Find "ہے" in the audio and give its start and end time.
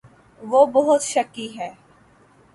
1.57-1.69